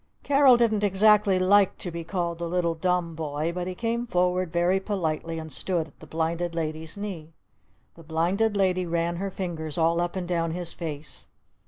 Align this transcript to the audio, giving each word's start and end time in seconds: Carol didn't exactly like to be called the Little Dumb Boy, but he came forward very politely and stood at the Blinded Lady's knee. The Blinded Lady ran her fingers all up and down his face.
Carol 0.23 0.57
didn't 0.57 0.83
exactly 0.83 1.37
like 1.37 1.77
to 1.77 1.91
be 1.91 2.03
called 2.03 2.39
the 2.39 2.49
Little 2.49 2.73
Dumb 2.73 3.13
Boy, 3.13 3.51
but 3.53 3.67
he 3.67 3.75
came 3.75 4.07
forward 4.07 4.51
very 4.51 4.79
politely 4.79 5.37
and 5.37 5.53
stood 5.53 5.89
at 5.89 5.99
the 5.99 6.07
Blinded 6.07 6.55
Lady's 6.55 6.97
knee. 6.97 7.35
The 7.93 8.01
Blinded 8.03 8.57
Lady 8.57 8.87
ran 8.87 9.17
her 9.17 9.29
fingers 9.29 9.77
all 9.77 10.01
up 10.01 10.15
and 10.15 10.27
down 10.27 10.53
his 10.53 10.73
face. 10.73 11.27